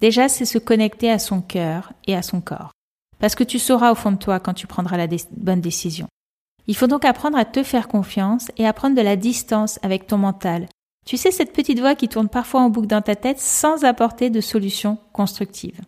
Déjà, 0.00 0.28
c'est 0.28 0.44
se 0.44 0.58
connecter 0.58 1.10
à 1.10 1.18
son 1.18 1.40
cœur 1.40 1.92
et 2.06 2.16
à 2.16 2.22
son 2.22 2.40
corps. 2.40 2.72
Parce 3.18 3.34
que 3.34 3.44
tu 3.44 3.58
sauras 3.58 3.92
au 3.92 3.94
fond 3.94 4.12
de 4.12 4.16
toi 4.16 4.40
quand 4.40 4.54
tu 4.54 4.66
prendras 4.66 4.96
la 4.96 5.06
bonne 5.32 5.60
décision. 5.60 6.08
Il 6.66 6.76
faut 6.76 6.86
donc 6.86 7.04
apprendre 7.04 7.38
à 7.38 7.44
te 7.44 7.62
faire 7.62 7.88
confiance 7.88 8.50
et 8.56 8.66
à 8.66 8.72
prendre 8.72 8.96
de 8.96 9.02
la 9.02 9.16
distance 9.16 9.78
avec 9.82 10.06
ton 10.06 10.18
mental 10.18 10.66
tu 11.06 11.16
sais, 11.16 11.30
cette 11.30 11.52
petite 11.52 11.80
voix 11.80 11.94
qui 11.94 12.08
tourne 12.08 12.28
parfois 12.28 12.60
en 12.60 12.70
boucle 12.70 12.86
dans 12.86 13.02
ta 13.02 13.16
tête 13.16 13.40
sans 13.40 13.84
apporter 13.84 14.30
de 14.30 14.40
solution 14.40 14.98
constructive. 15.12 15.80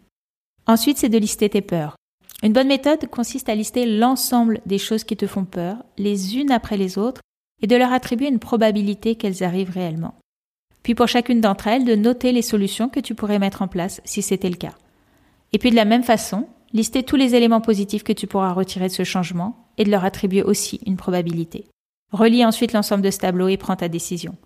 Ensuite, 0.66 0.98
c'est 0.98 1.08
de 1.08 1.18
lister 1.18 1.48
tes 1.48 1.60
peurs. 1.60 1.96
Une 2.42 2.52
bonne 2.52 2.68
méthode 2.68 3.06
consiste 3.08 3.48
à 3.48 3.54
lister 3.54 3.86
l'ensemble 3.86 4.60
des 4.66 4.78
choses 4.78 5.04
qui 5.04 5.16
te 5.16 5.26
font 5.26 5.44
peur, 5.44 5.76
les 5.96 6.36
unes 6.36 6.50
après 6.50 6.76
les 6.76 6.98
autres, 6.98 7.20
et 7.62 7.68
de 7.68 7.76
leur 7.76 7.92
attribuer 7.92 8.28
une 8.28 8.40
probabilité 8.40 9.14
qu'elles 9.14 9.44
arrivent 9.44 9.70
réellement. 9.70 10.14
Puis 10.82 10.96
pour 10.96 11.06
chacune 11.06 11.40
d'entre 11.40 11.68
elles, 11.68 11.84
de 11.84 11.94
noter 11.94 12.32
les 12.32 12.42
solutions 12.42 12.88
que 12.88 12.98
tu 12.98 13.14
pourrais 13.14 13.38
mettre 13.38 13.62
en 13.62 13.68
place 13.68 14.00
si 14.04 14.22
c'était 14.22 14.50
le 14.50 14.56
cas. 14.56 14.74
Et 15.52 15.58
puis 15.58 15.70
de 15.70 15.76
la 15.76 15.84
même 15.84 16.02
façon, 16.02 16.48
lister 16.72 17.04
tous 17.04 17.16
les 17.16 17.36
éléments 17.36 17.60
positifs 17.60 18.02
que 18.02 18.12
tu 18.12 18.26
pourras 18.26 18.52
retirer 18.52 18.88
de 18.88 18.92
ce 18.92 19.04
changement 19.04 19.68
et 19.78 19.84
de 19.84 19.90
leur 19.90 20.04
attribuer 20.04 20.42
aussi 20.42 20.80
une 20.86 20.96
probabilité. 20.96 21.66
Relis 22.10 22.44
ensuite 22.44 22.72
l'ensemble 22.72 23.02
de 23.02 23.10
ce 23.10 23.18
tableau 23.18 23.48
et 23.48 23.56
prends 23.56 23.76
ta 23.76 23.88
décision. 23.88 24.36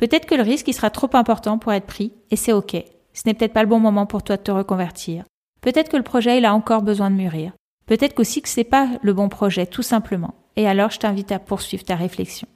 Peut-être 0.00 0.24
que 0.24 0.34
le 0.34 0.42
risque 0.42 0.66
il 0.66 0.72
sera 0.72 0.88
trop 0.88 1.10
important 1.12 1.58
pour 1.58 1.74
être 1.74 1.84
pris 1.84 2.14
et 2.30 2.36
c'est 2.36 2.54
ok. 2.54 2.74
Ce 3.12 3.22
n'est 3.26 3.34
peut-être 3.34 3.52
pas 3.52 3.62
le 3.62 3.68
bon 3.68 3.80
moment 3.80 4.06
pour 4.06 4.22
toi 4.22 4.38
de 4.38 4.42
te 4.42 4.50
reconvertir. 4.50 5.24
Peut-être 5.60 5.90
que 5.90 5.98
le 5.98 6.02
projet 6.02 6.38
il 6.38 6.46
a 6.46 6.54
encore 6.54 6.80
besoin 6.80 7.10
de 7.10 7.16
mûrir. 7.16 7.52
Peut-être 7.84 8.14
qu'aussi 8.14 8.40
que 8.40 8.48
c'est 8.48 8.64
pas 8.64 8.88
le 9.02 9.12
bon 9.12 9.28
projet 9.28 9.66
tout 9.66 9.82
simplement. 9.82 10.34
Et 10.56 10.66
alors 10.66 10.90
je 10.90 10.98
t'invite 10.98 11.32
à 11.32 11.38
poursuivre 11.38 11.84
ta 11.84 11.96
réflexion. 11.96 12.48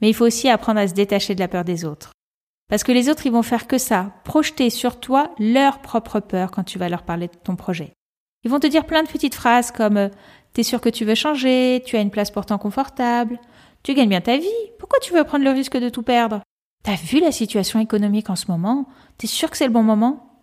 Mais 0.00 0.08
il 0.08 0.14
faut 0.14 0.24
aussi 0.24 0.48
apprendre 0.48 0.78
à 0.78 0.86
se 0.86 0.94
détacher 0.94 1.34
de 1.34 1.40
la 1.40 1.48
peur 1.48 1.64
des 1.64 1.84
autres. 1.84 2.12
Parce 2.68 2.84
que 2.84 2.92
les 2.92 3.08
autres, 3.08 3.26
ils 3.26 3.32
vont 3.32 3.42
faire 3.42 3.66
que 3.66 3.76
ça, 3.76 4.12
projeter 4.24 4.70
sur 4.70 5.00
toi 5.00 5.32
leur 5.40 5.80
propre 5.80 6.20
peur 6.20 6.52
quand 6.52 6.62
tu 6.62 6.78
vas 6.78 6.88
leur 6.88 7.02
parler 7.02 7.26
de 7.26 7.36
ton 7.42 7.56
projet. 7.56 7.92
Ils 8.44 8.50
vont 8.50 8.60
te 8.60 8.68
dire 8.68 8.86
plein 8.86 9.02
de 9.02 9.08
petites 9.08 9.34
phrases 9.34 9.72
comme 9.72 9.96
euh, 9.96 10.08
T'es 10.52 10.62
sûr 10.62 10.80
que 10.80 10.88
tu 10.88 11.04
veux 11.04 11.14
changer, 11.14 11.82
tu 11.84 11.96
as 11.96 12.00
une 12.00 12.10
place 12.10 12.30
pourtant 12.30 12.58
confortable, 12.58 13.38
tu 13.82 13.94
gagnes 13.94 14.08
bien 14.08 14.20
ta 14.20 14.36
vie, 14.36 14.48
pourquoi 14.78 14.98
tu 15.00 15.12
veux 15.12 15.24
prendre 15.24 15.44
le 15.44 15.50
risque 15.50 15.76
de 15.76 15.88
tout 15.88 16.02
perdre? 16.02 16.42
T'as 16.82 16.96
vu 16.96 17.20
la 17.20 17.30
situation 17.30 17.78
économique 17.78 18.28
en 18.28 18.36
ce 18.36 18.50
moment? 18.50 18.86
T'es 19.16 19.28
sûr 19.28 19.50
que 19.50 19.56
c'est 19.56 19.66
le 19.66 19.72
bon 19.72 19.84
moment? 19.84 20.40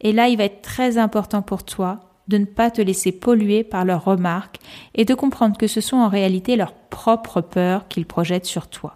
Et 0.00 0.12
là, 0.12 0.28
il 0.28 0.36
va 0.36 0.44
être 0.44 0.62
très 0.62 0.98
important 0.98 1.42
pour 1.42 1.64
toi 1.64 2.00
de 2.28 2.38
ne 2.38 2.44
pas 2.44 2.72
te 2.72 2.82
laisser 2.82 3.12
polluer 3.12 3.62
par 3.62 3.84
leurs 3.84 4.04
remarques 4.04 4.58
et 4.94 5.04
de 5.04 5.14
comprendre 5.14 5.56
que 5.56 5.68
ce 5.68 5.80
sont 5.80 5.96
en 5.96 6.08
réalité 6.08 6.56
leurs 6.56 6.74
propres 6.74 7.40
peurs 7.40 7.86
qu'ils 7.86 8.06
projettent 8.06 8.46
sur 8.46 8.68
toi. 8.68 8.94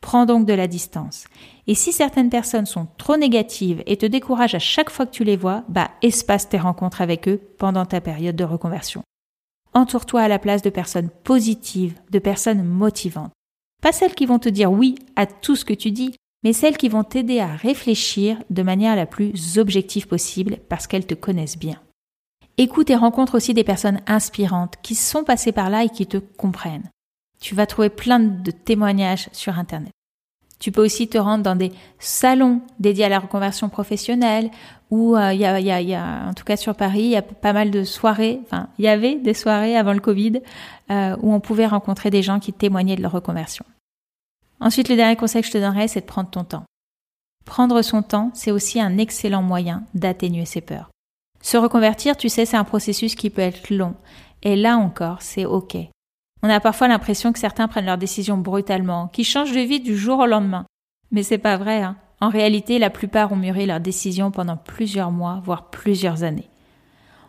Prends 0.00 0.24
donc 0.24 0.46
de 0.46 0.54
la 0.54 0.68
distance. 0.68 1.24
Et 1.66 1.74
si 1.74 1.92
certaines 1.92 2.30
personnes 2.30 2.66
sont 2.66 2.86
trop 2.96 3.16
négatives 3.16 3.82
et 3.86 3.96
te 3.96 4.06
découragent 4.06 4.54
à 4.54 4.60
chaque 4.60 4.90
fois 4.90 5.06
que 5.06 5.10
tu 5.10 5.24
les 5.24 5.36
vois, 5.36 5.64
bah 5.68 5.90
espace 6.00 6.48
tes 6.48 6.58
rencontres 6.58 7.02
avec 7.02 7.28
eux 7.28 7.40
pendant 7.58 7.84
ta 7.84 8.00
période 8.00 8.36
de 8.36 8.44
reconversion. 8.44 9.02
Entoure-toi 9.74 10.22
à 10.22 10.28
la 10.28 10.38
place 10.38 10.62
de 10.62 10.70
personnes 10.70 11.10
positives, 11.24 11.98
de 12.10 12.18
personnes 12.18 12.64
motivantes. 12.64 13.32
Pas 13.80 13.92
celles 13.92 14.14
qui 14.14 14.26
vont 14.26 14.38
te 14.38 14.48
dire 14.48 14.70
oui 14.70 14.96
à 15.16 15.26
tout 15.26 15.56
ce 15.56 15.64
que 15.64 15.74
tu 15.74 15.90
dis, 15.90 16.14
mais 16.42 16.52
celles 16.52 16.76
qui 16.76 16.88
vont 16.88 17.04
t'aider 17.04 17.40
à 17.40 17.54
réfléchir 17.54 18.38
de 18.50 18.62
manière 18.62 18.96
la 18.96 19.06
plus 19.06 19.58
objective 19.58 20.06
possible 20.06 20.58
parce 20.68 20.86
qu'elles 20.86 21.06
te 21.06 21.14
connaissent 21.14 21.58
bien. 21.58 21.80
Écoute 22.58 22.90
et 22.90 22.96
rencontre 22.96 23.36
aussi 23.36 23.54
des 23.54 23.64
personnes 23.64 24.00
inspirantes 24.06 24.74
qui 24.82 24.94
sont 24.94 25.24
passées 25.24 25.52
par 25.52 25.70
là 25.70 25.84
et 25.84 25.88
qui 25.88 26.06
te 26.06 26.18
comprennent. 26.18 26.90
Tu 27.40 27.54
vas 27.54 27.66
trouver 27.66 27.88
plein 27.88 28.20
de 28.20 28.50
témoignages 28.50 29.28
sur 29.32 29.58
Internet. 29.58 29.92
Tu 30.60 30.70
peux 30.72 30.84
aussi 30.84 31.08
te 31.08 31.18
rendre 31.18 31.42
dans 31.42 31.56
des 31.56 31.72
salons 31.98 32.60
dédiés 32.78 33.06
à 33.06 33.08
la 33.08 33.18
reconversion 33.18 33.68
professionnelle 33.70 34.50
où 34.90 35.16
euh, 35.16 35.32
il 35.32 35.40
y, 35.40 35.44
a, 35.44 36.28
en 36.28 36.34
tout 36.34 36.44
cas 36.44 36.56
sur 36.56 36.74
Paris, 36.74 37.02
il 37.02 37.10
y 37.10 37.16
a 37.16 37.22
pas 37.22 37.52
mal 37.52 37.70
de 37.70 37.82
soirées, 37.82 38.40
enfin 38.44 38.68
il 38.78 38.84
y 38.84 38.88
avait 38.88 39.16
des 39.16 39.34
soirées 39.34 39.76
avant 39.76 39.94
le 39.94 40.00
Covid 40.00 40.40
euh, 40.90 41.16
où 41.22 41.32
on 41.32 41.40
pouvait 41.40 41.66
rencontrer 41.66 42.10
des 42.10 42.22
gens 42.22 42.40
qui 42.40 42.52
témoignaient 42.52 42.96
de 42.96 43.02
leur 43.02 43.12
reconversion. 43.12 43.64
Ensuite, 44.60 44.90
le 44.90 44.96
dernier 44.96 45.16
conseil 45.16 45.40
que 45.40 45.48
je 45.48 45.52
te 45.52 45.58
donnerais, 45.58 45.88
c'est 45.88 46.02
de 46.02 46.06
prendre 46.06 46.28
ton 46.28 46.44
temps. 46.44 46.64
Prendre 47.46 47.80
son 47.80 48.02
temps, 48.02 48.30
c'est 48.34 48.50
aussi 48.50 48.80
un 48.80 48.98
excellent 48.98 49.42
moyen 49.42 49.84
d'atténuer 49.94 50.44
ses 50.44 50.60
peurs. 50.60 50.90
Se 51.40 51.56
reconvertir, 51.56 52.18
tu 52.18 52.28
sais, 52.28 52.44
c'est 52.44 52.58
un 52.58 52.64
processus 52.64 53.14
qui 53.14 53.30
peut 53.30 53.40
être 53.40 53.70
long. 53.70 53.94
Et 54.42 54.56
là 54.56 54.76
encore, 54.76 55.22
c'est 55.22 55.46
OK. 55.46 55.76
On 56.42 56.48
a 56.48 56.60
parfois 56.60 56.88
l'impression 56.88 57.32
que 57.32 57.38
certains 57.38 57.68
prennent 57.68 57.86
leurs 57.86 57.98
décisions 57.98 58.38
brutalement, 58.38 59.08
qui 59.08 59.24
changent 59.24 59.52
de 59.52 59.60
vie 59.60 59.80
du 59.80 59.96
jour 59.96 60.20
au 60.20 60.26
lendemain. 60.26 60.64
Mais 61.10 61.22
c'est 61.22 61.38
pas 61.38 61.56
vrai, 61.56 61.82
hein. 61.82 61.96
En 62.22 62.28
réalité, 62.28 62.78
la 62.78 62.90
plupart 62.90 63.32
ont 63.32 63.36
mûri 63.36 63.64
leurs 63.64 63.80
décisions 63.80 64.30
pendant 64.30 64.56
plusieurs 64.56 65.10
mois, 65.10 65.40
voire 65.42 65.70
plusieurs 65.70 66.22
années. 66.22 66.50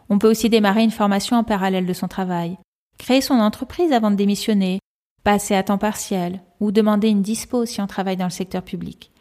On 0.10 0.20
peut 0.20 0.30
aussi 0.30 0.50
démarrer 0.50 0.84
une 0.84 0.92
formation 0.92 1.38
en 1.38 1.46
parallèle 1.46 1.86
de 1.86 1.94
son 1.94 2.10
travail, 2.10 2.58
créer 2.98 3.22
son 3.22 3.36
entreprise 3.36 3.94
avant 3.94 4.12
de 4.12 4.18
démissionner, 4.18 4.80
passer 5.24 5.56
à 5.56 5.64
temps 5.64 5.78
partiel, 5.78 6.42
ou 6.60 6.72
demander 6.72 7.08
une 7.08 7.22
dispo 7.22 7.66
si 7.66 7.80
on 7.80 7.88
travaille 7.88 8.18
dans 8.18 8.26
le 8.26 8.32
secteur 8.32 8.64
public. 8.64 9.12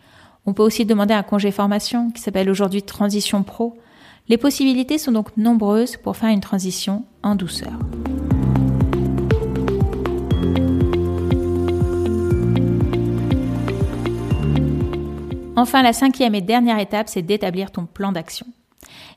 On 0.47 0.54
peut 0.54 0.64
aussi 0.64 0.85
demander 0.85 1.14
un 1.14 1.23
congé 1.23 1.52
formation 1.52 2.11
qui 2.11 2.20
s'appelle 2.20 2.50
aujourd'hui 2.50 2.82
Transition 2.82 3.44
Pro. 3.44 3.78
Les 4.28 4.38
possibilités 4.38 4.99
sont 4.99 5.12
donc 5.12 5.37
nombreuses 5.37 5.97
pour 5.97 6.16
faire 6.16 6.30
une 6.30 6.40
transition 6.40 7.04
en 7.23 7.37
douceur. 7.37 7.73
Enfin, 15.61 15.83
la 15.83 15.93
cinquième 15.93 16.35
et 16.35 16.40
dernière 16.40 16.79
étape, 16.79 17.11
c'est 17.11 17.21
d'établir 17.21 17.71
ton 17.71 17.85
plan 17.85 18.12
d'action. 18.12 18.47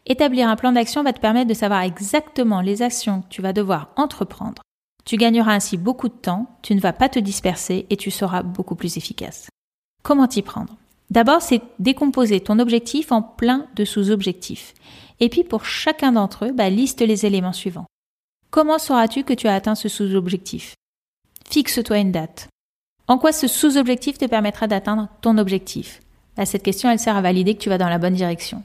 Établir 0.06 0.50
un 0.50 0.58
plan 0.58 0.74
d'action 0.74 1.02
va 1.02 1.14
te 1.14 1.22
permettre 1.22 1.48
de 1.48 1.54
savoir 1.54 1.84
exactement 1.84 2.60
les 2.60 2.82
actions 2.82 3.22
que 3.22 3.30
tu 3.30 3.42
vas 3.42 3.54
devoir 3.54 3.92
entreprendre. 3.96 4.62
Tu 5.06 5.16
gagneras 5.16 5.54
ainsi 5.54 5.78
beaucoup 5.78 6.10
de 6.10 6.14
temps, 6.14 6.48
tu 6.62 6.76
ne 6.76 6.82
vas 6.82 6.92
pas 6.92 7.08
te 7.08 7.18
disperser 7.18 7.86
et 7.90 7.96
tu 7.96 8.12
seras 8.12 8.44
beaucoup 8.44 8.76
plus 8.76 8.98
efficace. 8.98 9.48
Comment 10.04 10.28
t'y 10.28 10.42
prendre? 10.42 10.76
D'abord, 11.10 11.42
c'est 11.42 11.62
décomposer 11.80 12.42
ton 12.42 12.60
objectif 12.60 13.14
en 13.14 13.22
plein 13.22 13.66
de 13.78 13.86
sous-objectifs. 13.86 14.74
Et 15.22 15.30
puis 15.30 15.46
pour 15.46 15.64
chacun 15.64 16.12
d'entre 16.12 16.48
eux, 16.48 16.52
bah, 16.52 16.70
liste 16.70 17.00
les 17.00 17.26
éléments 17.26 17.54
suivants. 17.54 17.88
Comment 18.52 18.80
sauras-tu 18.80 19.24
que 19.24 19.34
tu 19.34 19.48
as 19.48 19.56
atteint 19.56 19.76
ce 19.76 19.88
sous-objectif? 19.88 20.76
Fixe-toi 21.50 22.00
une 22.00 22.12
date. 22.12 22.50
En 23.08 23.18
quoi 23.18 23.32
ce 23.32 23.48
sous-objectif 23.48 24.18
te 24.18 24.26
permettra 24.26 24.68
d'atteindre 24.68 25.08
ton 25.22 25.38
objectif? 25.38 26.02
Bah, 26.38 26.46
Cette 26.46 26.64
question, 26.64 26.90
elle 26.90 27.00
sert 27.00 27.16
à 27.18 27.22
valider 27.22 27.56
que 27.56 27.62
tu 27.62 27.70
vas 27.70 27.78
dans 27.78 27.90
la 27.90 27.98
bonne 27.98 28.14
direction. 28.14 28.64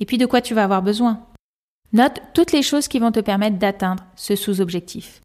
Et 0.00 0.06
puis 0.06 0.18
de 0.18 0.26
quoi 0.26 0.40
tu 0.40 0.54
vas 0.54 0.64
avoir 0.64 0.82
besoin? 0.82 1.26
Note 1.92 2.20
toutes 2.34 2.52
les 2.52 2.62
choses 2.62 2.88
qui 2.88 2.98
vont 2.98 3.12
te 3.12 3.20
permettre 3.20 3.58
d'atteindre 3.58 4.04
ce 4.16 4.34
sous-objectif. 4.34 5.20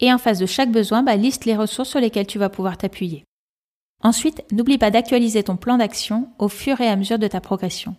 Et 0.00 0.12
en 0.12 0.18
face 0.18 0.38
de 0.38 0.46
chaque 0.46 0.70
besoin, 0.70 1.02
bah, 1.02 1.16
liste 1.16 1.44
les 1.44 1.56
ressources 1.56 1.90
sur 1.90 2.00
lesquelles 2.00 2.26
tu 2.26 2.38
vas 2.38 2.48
pouvoir 2.48 2.78
t'appuyer. 2.78 3.24
Ensuite, 4.02 4.44
n'oublie 4.52 4.78
pas 4.78 4.90
d'actualiser 4.90 5.42
ton 5.42 5.56
plan 5.56 5.76
d'action 5.76 6.28
au 6.38 6.48
fur 6.48 6.80
et 6.80 6.88
à 6.88 6.96
mesure 6.96 7.18
de 7.18 7.26
ta 7.26 7.40
progression. 7.40 7.96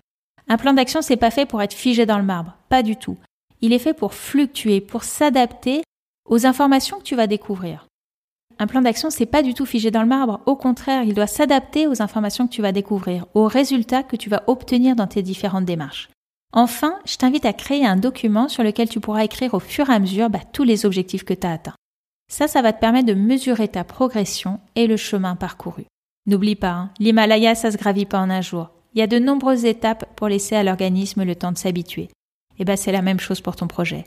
Un 0.48 0.58
plan 0.58 0.74
d'action, 0.74 1.02
c'est 1.02 1.18
pas 1.18 1.30
fait 1.30 1.46
pour 1.46 1.62
être 1.62 1.74
figé 1.74 2.06
dans 2.06 2.18
le 2.18 2.24
marbre, 2.24 2.58
pas 2.70 2.84
du 2.84 2.96
tout. 2.96 3.18
Il 3.62 3.74
est 3.74 3.80
fait 3.80 3.94
pour 3.94 4.14
fluctuer, 4.14 4.82
pour 4.82 5.04
s'adapter 5.04 5.84
aux 6.26 6.46
informations 6.46 6.98
que 6.98 7.04
tu 7.04 7.16
vas 7.16 7.28
découvrir. 7.28 7.86
Un 8.62 8.68
plan 8.68 8.82
d'action, 8.82 9.10
c'est 9.10 9.26
pas 9.26 9.42
du 9.42 9.54
tout 9.54 9.66
figé 9.66 9.90
dans 9.90 10.02
le 10.02 10.08
marbre. 10.08 10.42
Au 10.46 10.58
contraire, 10.58 11.04
il 11.04 11.14
doit 11.14 11.28
s'adapter 11.28 11.88
aux 11.88 12.02
informations 12.02 12.46
que 12.46 12.52
tu 12.52 12.62
vas 12.62 12.74
découvrir, 12.74 13.26
aux 13.34 13.48
résultats 13.48 14.04
que 14.04 14.18
tu 14.18 14.30
vas 14.30 14.44
obtenir 14.48 14.98
dans 14.98 15.08
tes 15.08 15.22
différentes 15.22 15.64
démarches. 15.64 16.10
Enfin, 16.52 17.00
je 17.06 17.16
t'invite 17.16 17.46
à 17.46 17.54
créer 17.54 17.86
un 17.86 17.96
document 17.96 18.50
sur 18.50 18.64
lequel 18.64 18.90
tu 18.90 19.00
pourras 19.00 19.24
écrire 19.24 19.54
au 19.54 19.60
fur 19.60 19.90
et 19.90 19.94
à 19.94 20.00
mesure 20.00 20.30
bah, 20.30 20.42
tous 20.52 20.66
les 20.66 20.86
objectifs 20.86 21.24
que 21.24 21.34
tu 21.34 21.48
as 21.48 21.54
atteints. 21.54 21.76
Ça, 22.30 22.50
ça 22.50 22.62
va 22.62 22.74
te 22.74 22.82
permettre 22.82 23.08
de 23.08 23.14
mesurer 23.14 23.70
ta 23.70 23.86
progression 23.86 24.60
et 24.76 24.88
le 24.88 24.98
chemin 24.98 25.38
parcouru. 25.38 25.86
N'oublie 26.26 26.56
pas, 26.56 26.72
hein, 26.72 26.90
l'Himalaya, 27.00 27.56
ça 27.56 27.72
se 27.72 27.78
gravit 27.78 28.06
pas 28.06 28.20
en 28.20 28.30
un 28.30 28.42
jour. 28.42 28.72
Il 28.94 29.00
y 29.00 29.04
a 29.04 29.08
de 29.08 29.20
nombreuses 29.20 29.66
étapes 29.66 30.06
pour 30.18 30.28
laisser 30.28 30.56
à 30.56 30.64
l'organisme 30.64 31.24
le 31.24 31.36
temps 31.36 31.54
de 31.54 31.58
s'habituer. 31.58 32.04
Et 32.04 32.64
eh 32.64 32.66
ben, 32.66 32.76
c'est 32.76 32.92
la 32.92 33.02
même 33.02 33.22
chose 33.22 33.40
pour 33.40 33.56
ton 33.56 33.68
projet. 33.68 34.04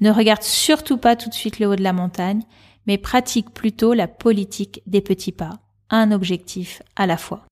Ne 0.00 0.12
regarde 0.12 0.42
surtout 0.42 0.96
pas 0.96 1.16
tout 1.16 1.28
de 1.28 1.34
suite 1.34 1.58
le 1.58 1.66
haut 1.66 1.74
de 1.74 1.82
la 1.82 1.92
montagne, 1.92 2.42
mais 2.86 2.98
pratique 2.98 3.50
plutôt 3.50 3.94
la 3.94 4.08
politique 4.08 4.82
des 4.86 5.00
petits 5.00 5.32
pas, 5.32 5.58
un 5.90 6.12
objectif 6.12 6.82
à 6.96 7.06
la 7.06 7.16
fois. 7.16 7.44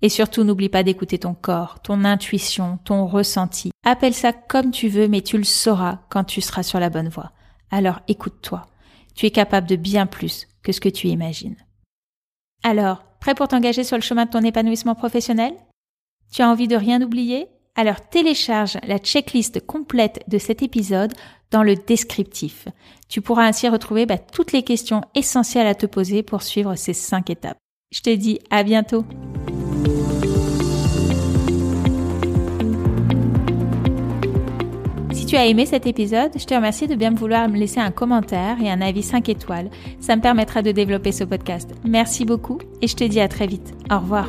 Et 0.00 0.08
surtout, 0.08 0.42
n'oublie 0.42 0.68
pas 0.68 0.82
d'écouter 0.82 1.18
ton 1.18 1.34
corps, 1.34 1.80
ton 1.80 2.04
intuition, 2.04 2.78
ton 2.84 3.06
ressenti. 3.06 3.70
Appelle 3.84 4.14
ça 4.14 4.32
comme 4.32 4.72
tu 4.72 4.88
veux, 4.88 5.06
mais 5.06 5.20
tu 5.20 5.38
le 5.38 5.44
sauras 5.44 6.00
quand 6.08 6.24
tu 6.24 6.40
seras 6.40 6.64
sur 6.64 6.80
la 6.80 6.90
bonne 6.90 7.08
voie. 7.08 7.32
Alors 7.70 8.00
écoute-toi. 8.08 8.66
Tu 9.14 9.26
es 9.26 9.30
capable 9.30 9.68
de 9.68 9.76
bien 9.76 10.06
plus 10.06 10.48
que 10.62 10.72
ce 10.72 10.80
que 10.80 10.88
tu 10.88 11.08
imagines. 11.08 11.56
Alors, 12.62 13.04
prêt 13.20 13.34
pour 13.34 13.48
t'engager 13.48 13.84
sur 13.84 13.96
le 13.96 14.02
chemin 14.02 14.24
de 14.24 14.30
ton 14.30 14.42
épanouissement 14.42 14.94
professionnel? 14.94 15.54
Tu 16.32 16.42
as 16.42 16.48
envie 16.48 16.68
de 16.68 16.76
rien 16.76 17.02
oublier? 17.02 17.48
Alors 17.74 18.00
télécharge 18.00 18.78
la 18.86 18.98
checklist 18.98 19.64
complète 19.66 20.22
de 20.28 20.38
cet 20.38 20.62
épisode 20.62 21.12
dans 21.50 21.62
le 21.62 21.74
descriptif. 21.74 22.68
Tu 23.08 23.20
pourras 23.20 23.46
ainsi 23.46 23.68
retrouver 23.68 24.06
bah, 24.06 24.18
toutes 24.18 24.52
les 24.52 24.62
questions 24.62 25.02
essentielles 25.14 25.66
à 25.66 25.74
te 25.74 25.86
poser 25.86 26.22
pour 26.22 26.42
suivre 26.42 26.74
ces 26.74 26.94
cinq 26.94 27.30
étapes. 27.30 27.58
Je 27.90 28.00
te 28.00 28.10
dis 28.10 28.38
à 28.50 28.62
bientôt 28.62 29.04
tu 35.32 35.38
as 35.38 35.46
aimé 35.46 35.64
cet 35.64 35.86
épisode, 35.86 36.30
je 36.38 36.44
te 36.44 36.52
remercie 36.52 36.86
de 36.86 36.94
bien 36.94 37.10
vouloir 37.10 37.48
me 37.48 37.56
laisser 37.56 37.80
un 37.80 37.90
commentaire 37.90 38.58
et 38.60 38.70
un 38.70 38.82
avis 38.82 39.02
5 39.02 39.30
étoiles. 39.30 39.70
Ça 39.98 40.14
me 40.14 40.20
permettra 40.20 40.60
de 40.60 40.72
développer 40.72 41.10
ce 41.10 41.24
podcast. 41.24 41.70
Merci 41.84 42.26
beaucoup 42.26 42.58
et 42.82 42.86
je 42.86 42.94
te 42.94 43.04
dis 43.04 43.18
à 43.18 43.28
très 43.28 43.46
vite. 43.46 43.72
Au 43.90 43.98
revoir. 44.00 44.28